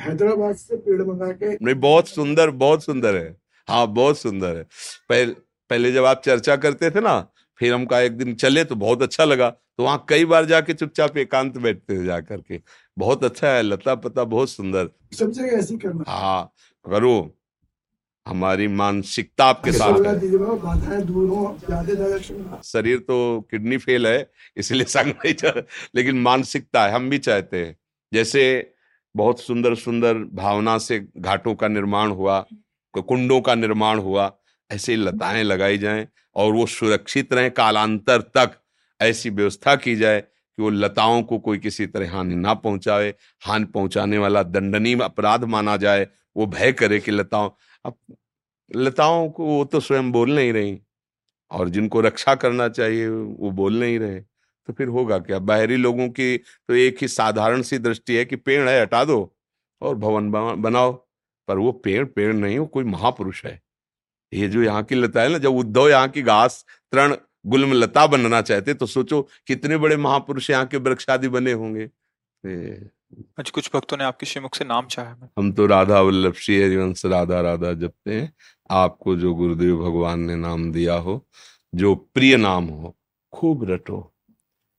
[0.02, 3.36] हैदराबाद से पेड़ मंगा के नहीं बहुत सुंदर बहुत सुंदर है।
[3.68, 4.62] हाँ बहुत सुंदर है।
[5.08, 5.32] पहले
[5.70, 7.18] पहले जब आप चर्चा करते थे ना
[7.58, 10.74] फिर हम कहा एक दिन चले तो बहुत अच्छा लगा। तो वहाँ कई बार जाके
[10.74, 12.60] चुपचाप एकांत बैठते थे जा करके
[12.96, 16.52] बहुत अच्छा है लता पता बहुत सुंदर। सब जगह ऐसी करना। हाँ
[16.84, 17.36] करो।
[18.30, 23.18] हमारी मानसिकता आपके साथ है। दूर हो शरीर तो
[23.50, 25.62] किडनी फेल है इसलिए संग नहीं चल
[25.94, 27.76] लेकिन मानसिकता है हम भी चाहते हैं।
[28.12, 28.72] जैसे
[29.14, 32.44] बहुत सुंदर सुंदर भावना से घाटों का निर्माण हुआ
[32.94, 34.32] कुंडों का निर्माण हुआ
[34.70, 38.50] ऐसे लताएँ लगाई जाएँ और वो सुरक्षित रहें कालांतर तक
[39.00, 43.64] ऐसी व्यवस्था की जाए कि वो लताओं को कोई किसी तरह हानि ना पहुँचाए हानि
[43.64, 47.50] पहुँचाने वाला दंडनीय अपराध माना जाए वो भय करे कि लताओं
[47.84, 47.94] अब
[48.70, 50.78] लताओं को वो तो स्वयं बोल नहीं रही
[51.50, 55.38] और जिनको रक्षा करना चाहिए वो बोल नहीं रहे। तो फिर होगा क्या?
[55.40, 59.32] बाहरी लोगों की तो एक ही साधारण सी दृष्टि है कि पेड़ है हटा दो
[59.82, 60.92] और भवन बनाओ।
[61.48, 63.60] पर वो पेड़ पेड़ नहीं वो कोई महापुरुष है।
[64.32, 67.14] ये जो यहाँ की लता है ना जब उद्धव यहाँ की घास तृण
[67.46, 71.84] गुल्म लता बनना चाहते तो सोचो कितने बड़े महापुरुष यहाँ के वृक्षादि बने होंगे।
[73.40, 76.60] आज कुछ भक्तों ने आपके श्रीमुख से नाम चाहा है। हम तो राधा वल्लभ श्री
[76.62, 78.32] हरिवंश राधा राधा जपते हैं।
[78.70, 81.24] आपको जो गुरुदेव भगवान ने नाम दिया हो,
[81.74, 82.96] जो प्रिय नाम हो,
[83.32, 84.12] खूब रटो।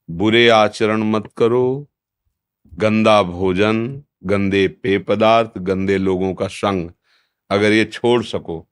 [0.09, 1.87] बुरे आचरण मत करो,
[2.71, 6.89] गंदा भोजन, गंदे पेय पदार्थ, गंदे लोगों का संग
[7.49, 8.65] अगर ये छोड़ सको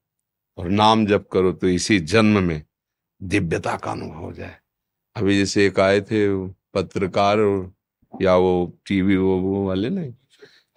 [0.58, 2.62] और नाम जप करो तो इसी जन्म में
[3.21, 4.55] दिव्यता का अनुभव हो जाए।
[5.15, 6.27] अभी जैसे एक आए थे
[6.73, 7.39] पत्रकार
[8.13, 10.13] या वो टीवी वो वो वाले नहीं?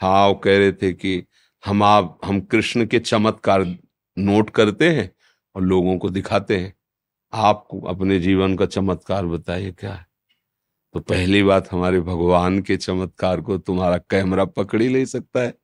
[0.00, 1.22] हाँ वो कह रहे थे कि
[1.64, 3.64] हम आप, हम कृष्ण के चमत्कार
[4.18, 5.16] नोट करते हैं
[5.54, 6.74] और लोगों को दिखाते हैं।
[7.32, 10.06] आपको अपने जीवन का चमत्कार बताइए क्या है?
[10.92, 15.54] तो पहली बात, हमारे भगवान के चमत्कार को तुम्हारा कैमरा पकड़ ही नहीं सकता है।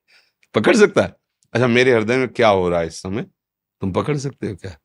[0.54, 1.16] पकड़ सकता है?
[1.52, 3.22] अच्छा मेरे हृदय में क्या हो रहा है इस समय?
[3.80, 4.78] तुम पकड़ सकते हो क्या?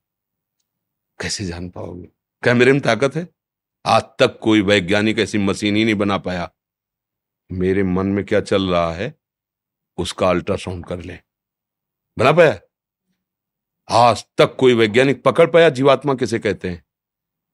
[1.22, 2.08] कैसे जान पाओगे?
[2.44, 3.28] कैमरे में ताकत है?
[3.86, 6.52] आज तक कोई वैज्ञानिक ऐसी मशीन ही नहीं बना पाया।
[7.52, 9.16] मेरे मन में क्या चल रहा है,
[9.98, 11.20] उसका अल्ट्रासाउंड कर ले।
[12.18, 12.60] बना पाया?
[13.90, 16.86] आज तक कोई वैज्ञानिक पकड़ पाया, जीवात्मा किसे कहते हैं?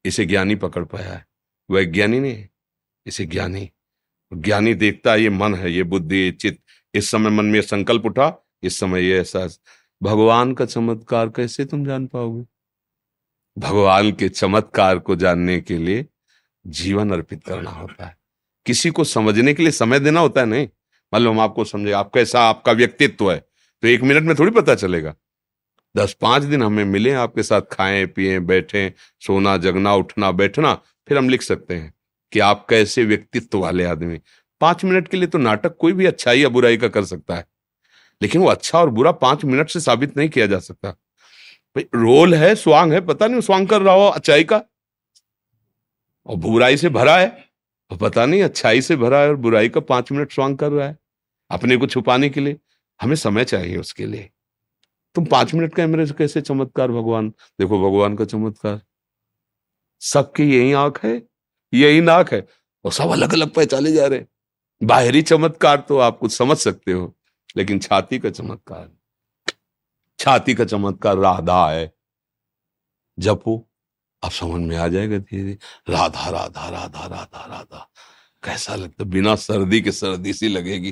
[0.05, 1.27] इसे ज्ञानी पकड़ पाया है।
[1.71, 2.47] वैज्ञानी नहीं
[3.05, 3.71] इसे ज्ञानी।
[4.33, 6.59] ज्ञानी देखता है ये मन है, ये बुद्धि, ये चित्त।
[6.95, 9.59] इस समय मन में संकल्प उठा, इस समय ये एहसास।
[10.03, 12.45] भगवान का चमत्कार कैसे तुम जान पाओगे?
[13.57, 16.05] भगवान के चमत्कार को जानने के लिए
[16.67, 18.17] जीवन अर्पित करना होता है।
[18.65, 20.67] किसी को समझने के लिए समय देना होता है, नहीं?
[21.13, 23.45] मतलब हम आपको समझे, आप कैसा, आपका व्यक्तित्व है।
[23.81, 25.15] तो एक मिनट में थोड़ी पता चलेगा।
[25.95, 30.73] दस पाँच दिन हमें मिले आपके साथ, खाएँ, पिए, बैठें, सोना, जगना, उठना, बैठना,
[31.07, 31.93] फिर हम लिख सकते हैं
[32.33, 34.19] कि आप कैसे व्यक्तित्व वाले आदमी
[34.61, 37.45] पाँच मिनट के लिए तो नाटक कोई भी अच्छाई या बुराई का कर सकता है,
[38.21, 42.33] लेकिन वो अच्छा और बुरा पाँच मिनट से साबित नहीं किया जा सकता। भाई, रोल
[42.35, 44.61] है, स्वांग है, पता नहीं स्वांग कर रहा हो, अच्छाई का?
[46.25, 47.27] और बुराई से भरा है?
[47.91, 50.87] और पता नहीं अच्छाई से भरा है और बुराई का पाँच मिनट स्वांग कर रहा
[50.87, 50.97] है,
[51.51, 52.57] अपने को छुपाने के लिए।
[52.99, 54.29] हमें समय चाहिए उसके लिए।
[55.15, 57.29] तुम पाँच मिनट कैमरे से कैसे चमत्कार, भगवान?
[57.29, 58.81] देखो, भगवान का चमत्कार।
[60.01, 61.21] सबकी यही आँख है,
[61.73, 62.47] यही नाक है,
[62.85, 64.25] और सब अलग अलग पहचाने जा रहे
[64.81, 67.15] बाहरी चमत्कार तो आप कुछ समझ सकते हो,
[67.57, 68.89] लेकिन छाती का चमत्कार।
[70.19, 71.91] छाती का चमत्कार राधा है।
[73.17, 73.57] जपो
[74.23, 75.57] अब समझ में आ जाएगा धीरे धीरे
[75.89, 77.89] राधा राधा राधा राधा राधा।
[78.43, 80.91] कैसा लगता बिना सर्दी के सर्दी सी लगेगी।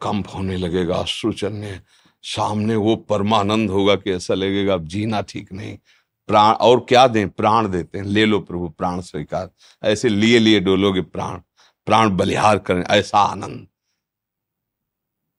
[0.00, 1.80] कंप होने लगेगा अश्रु चलने
[2.26, 5.78] सामने वो परमानंद होगा कि ऐसा लगेगा अब जीना ठीक नहीं।
[6.26, 7.30] प्राण, और क्या दें?
[7.30, 9.50] प्राण देते हैं। ले लो प्रभु, प्राण स्वीकार।
[9.82, 11.38] ऐसे लिए लिए डोलोगे प्राण।
[11.86, 13.66] प्राण बलिहार करें, ऐसा आनंद।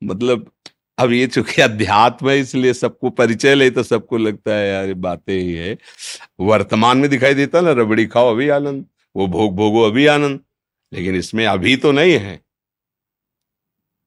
[0.04, 0.52] मतलब
[0.98, 5.40] अब ये चूँकि अध्यात्म है, इसलिए सबको परिचय ले तो सबको लगता है, यार बातें
[5.40, 5.78] ही है।
[6.40, 10.40] वर्तमान में दिखाई देता ना, रबड़ी खाओ, अभी आनंद। वो भोग भोगो, अभी आनंद।
[10.94, 12.42] लेकिन इसमें अभी तो नहीं है।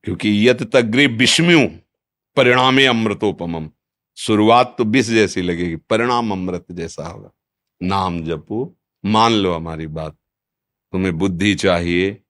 [0.04, 1.70] क्योंकि यत तग्रे विस्म्यू
[2.38, 3.70] परिणामे अमृतोपम।
[4.16, 7.30] शुरुआत तो विष जैसी लगेगी, परिणाम अमृत जैसा होगा।
[7.82, 10.16] नाम जपो, मान लो हमारी बात।
[10.92, 12.22] तुम्हें बुद्धि चाहिए,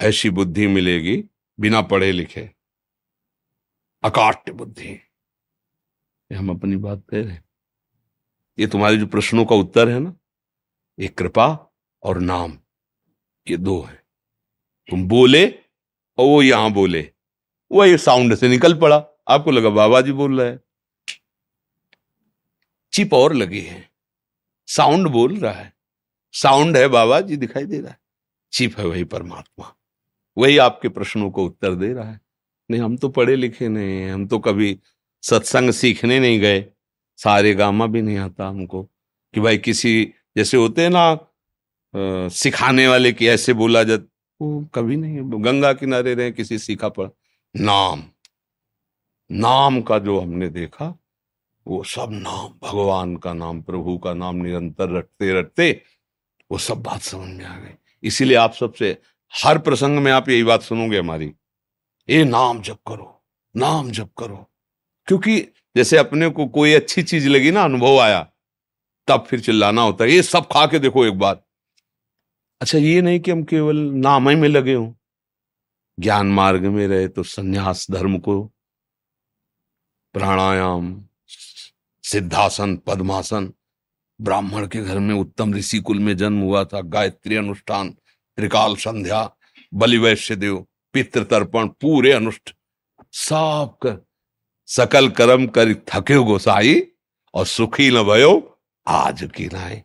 [0.00, 1.24] ऐसी बुद्धि मिलेगी,
[1.60, 2.50] बिना पढ़े लिखे।
[4.02, 4.98] अकाट्य बुद्धि।
[6.34, 7.36] हम अपनी बात कह रहे
[8.58, 10.14] ये तुम्हारे जो प्रश्नों का उत्तर है ना,
[10.98, 11.72] ये कृपा
[12.02, 12.58] और नाम,
[13.50, 14.04] ये दो है।
[14.90, 15.46] तुम बोले
[16.18, 17.12] और वो यहाँ बोले।
[17.72, 18.96] वो ये साउंड से निकल पड़ा।
[19.28, 20.60] आपको लगा बाबा जी बोल रहे हैं।
[22.92, 23.88] चिप और लगी है।
[24.68, 25.72] साउंड बोल रहा है।
[26.32, 27.98] साउंड है बाबा जी दिखाई दे रहा है।
[28.52, 29.72] चिप है वही परमात्मा।
[30.38, 32.20] वही आपके प्रश्नों को उत्तर दे रहा है।
[32.70, 34.78] नहीं, हम तो पढ़े लिखे नहीं हैं। हम तो कभी
[35.22, 36.64] सत्संग सीखने नहीं गए।
[37.18, 38.82] सारे गामा भी नहीं आता हमको
[39.34, 40.04] कि भाई किसी,
[40.36, 44.04] जैसे होते हैं ना सिखाने वाले की ऐसे बोला जाता
[44.40, 47.08] वो कभी नहीं। गंगा किनारे रहे, किसी सीखा पढ़।
[47.56, 48.04] नाम।
[49.32, 50.98] नाम का जो हमने देखा,
[51.66, 55.82] वो सब नाम, भगवान का नाम, प्रभु का नाम निरंतर रटते रटते
[56.50, 58.98] वो सब बात समझ में आ गई। इसीलिए आप सबसे,
[59.44, 61.32] हर प्रसंग में आप यही बात सुनोगे हमारी।
[62.08, 63.24] ये नाम जप करो,
[63.56, 64.50] नाम जप करो।
[65.06, 65.40] क्योंकि
[65.76, 68.28] जैसे अपने को कोई अच्छी चीज़ लगी ना, अनुभव आया,
[69.08, 71.42] तब फिर चिल्लाना होता है। ये सब खा के देखो एक बार।
[72.60, 74.92] अच्छा ये नहीं कि हम केवल नाम ही में लगे हों।
[75.98, 78.42] ज्ञान मार्ग में रहे तो संन्यास धर्म को
[80.14, 81.04] प्राणायाम,
[82.04, 83.52] सिद्धासन, पद्मासन,
[84.20, 87.90] ब्राह्मण के घर में उत्तम ऋषि कुल में जन्म हुआ था, गायत्री अनुष्ठान,
[88.38, 89.28] त्रिकाल संध्या
[89.72, 92.52] बलिवैश्य देव पितृ तर्पण पूरे अनुष्ठ
[93.12, 93.98] सब कर
[94.68, 96.80] सकल कर्म कर थके गोसाई,
[97.34, 99.82] और सुखी न भयो, आज की नाई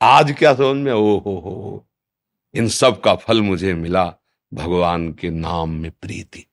[0.00, 1.86] आज क्या समझ में ओ हो हो,
[2.54, 4.04] इन सब का फल मुझे मिला।
[4.52, 6.46] भगवान के नाम में प्रीति।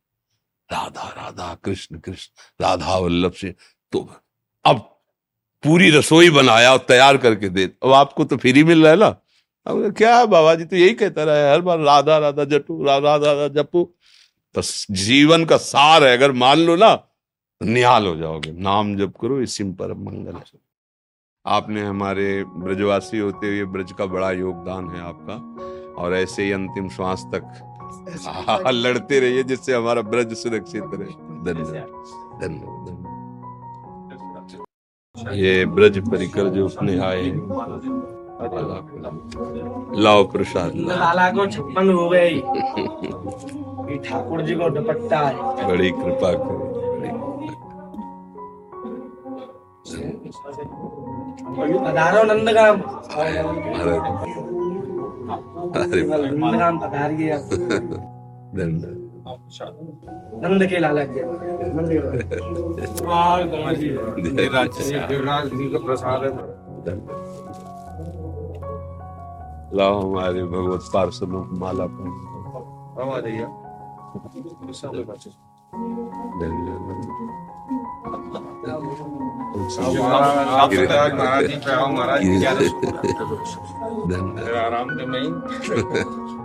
[0.70, 3.54] राधा राधा, कृष्ण कृष्ण, राधा वल्लभ से
[3.94, 4.10] तो
[4.66, 4.80] अब
[5.64, 9.16] पूरी रसोई बनाया और तैयार करके दे। अब आपको तो फ्री मिल रहा है ना?
[9.66, 13.16] अब क्या बाबा जी तो यही कहता रहा है, हर बार राधा राधा जटू राधा
[13.16, 13.84] राधा जपू।
[14.56, 19.14] तो जीवन का सार है, अगर मान लो ना तो निहाल हो जाओगे। नाम जप
[19.22, 20.42] करो, इसी पर मंगल
[21.46, 25.36] आपने हमारे ब्रजवासी होते हुए ब्रज का बड़ा योगदान है आपका,
[25.94, 27.44] और ऐसे ही अंतिम श्वास तक
[28.28, 31.12] हाँ, लड़ते रहिए जिससे हमारा ब्रज सुरक्षित रहे।
[31.44, 32.86] धन्यवाद। धन्यवाद।
[35.34, 37.32] ये ब्रज परिकर जो अपने आए
[40.02, 42.30] लाओ प्रसाद लाला को छप्पन हो गए।
[44.00, 46.66] ठाकुर जी को दुपट्टा है। बड़ी कृपा करो।
[51.86, 52.82] पधारो नंदगाम।
[55.30, 57.50] अरे अरे नंदगाम पधारिए आप।
[60.44, 61.22] नंद के लाला के
[65.08, 66.32] देवराज। जी का प्रसाद है
[69.78, 73.46] लाओ हमारे भगवत पार्षदों को माला आ जाइए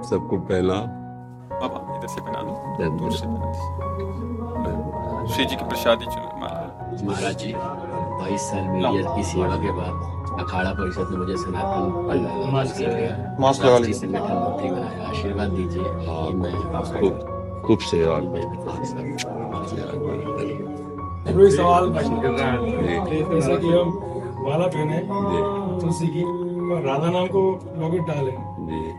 [0.09, 0.79] सबको पहला
[1.61, 3.47] बाबा इधर से बना दो धन्यवाद। दूर से बना
[5.35, 6.29] श्री जी की प्रसादी चलो
[7.07, 9.95] महाराज जी बाईस साल मीडिया की सेवा के बाद
[10.41, 11.83] अखाड़ा परिषद ने मुझे सनातन।
[13.93, 15.89] संगठन मंत्री बनाया आशीर्वाद दीजिए
[17.01, 17.15] खूब
[17.67, 18.17] खूब सेवा
[21.25, 23.89] कोई सवाल जैसा कि हम
[24.45, 24.99] माला पहने
[25.81, 27.43] तुलसी की और राधा नाम को
[27.81, 28.33] लॉकेट डाले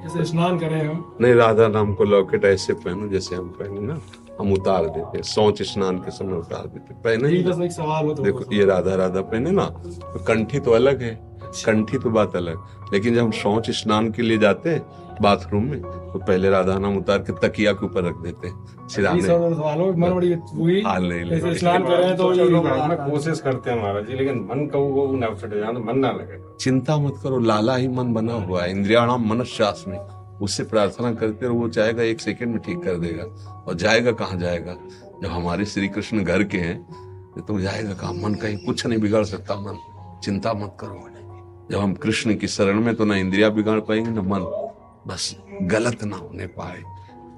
[0.03, 3.99] जैसे स्नान करें हम। नहीं राधा नाम को लॉकेट ऐसे पहनो जैसे हम पहने ना।
[4.39, 8.13] हम उतार देते हैं शौच स्नान के समय उतार देते पहने ही एक सवाल हो
[8.13, 11.13] तो देखो ये राधा राधा पहने ना तो कंठी तो अलग है।
[11.55, 14.81] कंठी तो बात अलग। लेकिन जब हम शौच स्नान के लिए जाते हैं
[15.21, 19.21] बाथरूम में तो पहले राधा नाम उतार के तकिया के ऊपर रख देते हैं सिराने।
[19.21, 20.09] हो मन
[22.15, 22.29] तो
[23.11, 26.41] कोशिश करते हैं महाराज जी लेकिन मन का वो ना फट जाए मन ना लगे।
[26.59, 29.97] चिंता मत करो लाला ही मन बना हुआ है इंद्रियाणाम मनस्यास में।
[30.41, 33.23] उससे प्रार्थना करते रहो वो चाहेगा एक सेकंड में ठीक कर देगा।
[33.67, 34.75] और जाएगा कहाँ जाएगा?
[35.23, 36.77] जब हमारे श्री कृष्ण घर के हैं
[37.37, 38.13] तो जाएगा कहाँ?
[38.13, 39.77] मन कहीं कुछ नहीं बिगाड़ सकता मन।
[40.23, 41.09] चिंता मत करो।
[41.71, 44.41] जब हम कृष्ण की शरण में तो ना इंद्रिया बिगाड़ पाएँगे ना मन।
[45.07, 46.81] बस गलत ना होने पाए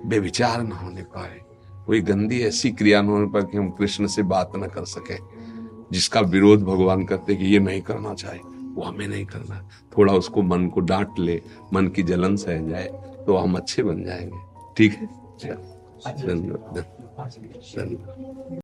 [0.05, 1.39] बेविचार ना होने पाए।
[1.85, 5.17] कोई गंदी ऐसी क्रिया न होने पाए कि हम कृष्ण से बात ना कर सके
[5.91, 8.41] जिसका विरोध भगवान करते कि ये नहीं करना चाहिए
[8.75, 9.61] वो हमें नहीं करना।
[9.97, 11.41] थोड़ा उसको मन को डांट ले
[11.73, 12.87] मन की जलन सह जाए
[13.27, 14.43] तो हम अच्छे बन जाएँगे।
[14.77, 15.05] ठीक है?
[16.17, 16.77] धन्यवाद।
[17.77, 18.61] धन्यवाद।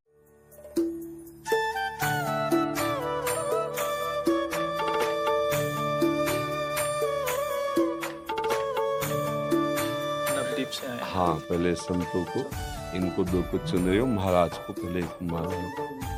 [10.82, 12.50] से हाँ पहले संतों को
[12.98, 15.02] इनको दो कुछ चुन रहे हो महाराज को पहले
[15.32, 16.10] मारो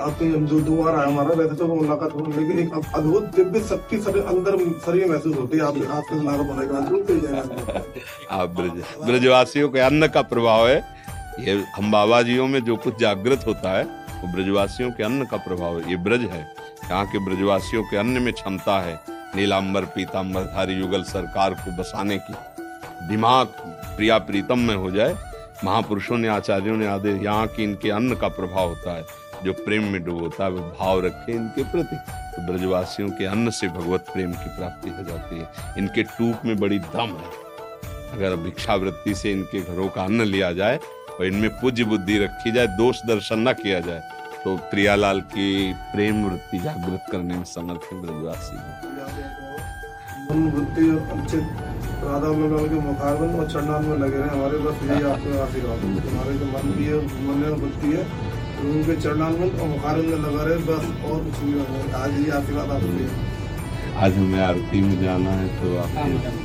[0.00, 3.96] आपके दो दो बार आया हमारा वैसे तो मुलाकात हो लेकिन एक अद्भुत दिव्य शक्ति
[3.96, 7.82] अंदर शरीर महसूस होती है आप आपके नारा
[8.30, 10.76] आप ब्रज ब्रजवासियों के अन्न का प्रभाव है।
[11.40, 13.84] ये हम बाबा जियों में जो कुछ जागृत होता है
[14.22, 16.40] वो ब्रजवासियों के अन्न का प्रभाव है। ये ब्रज है।
[16.90, 19.00] यहाँ के ब्रजवासियों के अन्न में क्षमता है।
[19.36, 22.51] नीलांबर पीतांबरधारी युगल सरकार को बसाने की।
[23.08, 23.46] दिमाग
[23.96, 25.16] प्रिया प्रीतम में हो जाए,
[25.64, 29.04] महापुरुषों ने, आचार्यों ने आदेश, यहाँ की इनके अन्न का प्रभाव होता है,
[29.44, 31.96] जो प्रेम में डूबोता है, वो भाव रखे इनके प्रति।
[32.32, 36.56] तो ब्रजवासियों के अन्न से भगवत प्रेम की प्राप्ति हो जाती है। इनके टूक में
[36.60, 37.30] बड़ी दम है।
[38.12, 40.76] अगर भिक्षावृत्ति से इनके घरों का अन्न लिया जाए,
[41.12, 44.02] और इनमें पूज्य बुद्धि रखी जाए, दोष दर्शन न किया जाए
[44.44, 48.56] तो प्रियालाल की प्रेम वृत्ति जागृत करने में समर्थ है ब्रजवासी।
[52.04, 55.90] राधा वल्लभ के मुखारबंद और चरणान में लगे रहे। हमारे बस यही आपके आशीर्वाद है।
[56.06, 56.96] हमारे जो मन भी है
[57.26, 58.04] मन में वृत्ति है
[58.54, 61.52] तो उनके चरणानंद और मुखारबंद में लगा रहे। बस और कुछ भी
[62.02, 63.30] आज ये आशीर्वाद आपके है।
[64.04, 66.40] आज हमें आरती में जाना है तो आपके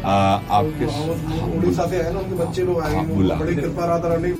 [0.00, 0.12] आ,
[0.58, 1.14] आपके वो
[1.56, 4.30] उड़ीसा से है ना उनके बच्चे लोग हाँ, आए बुला बड़ी। कृपा राधा रानी।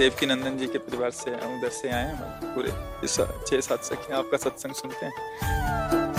[0.00, 2.72] देवकी नंदन जी के परिवार से उधर से आए हैं पूरे
[3.04, 6.14] इस छह सात सखी आपका सत्संग सुनते हैं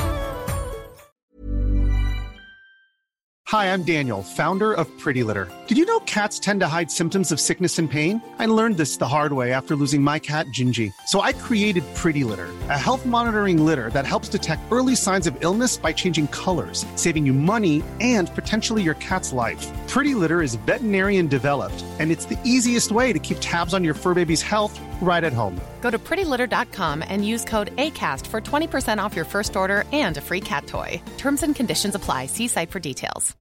[3.48, 5.50] Hi, I'm Daniel, founder of Pretty Litter.
[5.68, 8.22] Did you know cats tend to hide symptoms of sickness and pain?
[8.40, 10.92] I learned this the hard way after losing my cat, Gingy.
[11.06, 15.38] So I created Pretty Litter, a health monitoring litter that helps detect early signs of
[15.40, 19.66] illness by changing colors, saving you money and potentially your cat's life.
[19.93, 23.93] Pretty Litter is veterinarian developed, and it's the easiest way to keep tabs on your
[23.93, 25.61] fur baby's health right at home.
[25.83, 30.23] Go to prettylitter.com and use code ACAST for 20% off your first order and a
[30.23, 31.03] free cat toy.
[31.19, 32.25] Terms and conditions apply.
[32.25, 33.37] See site for details.